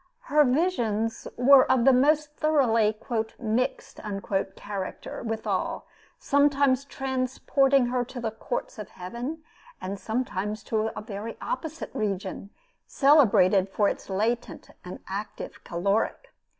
[0.33, 2.97] Her visions were of the most thoroughly
[3.37, 3.99] "mixed"
[4.55, 5.85] character withal,
[6.17, 9.43] sometimes transporting her to the courts of heaven,
[9.79, 12.49] and sometimes to a very opposite region,
[12.87, 16.33] celebrated for its latent and active caloric.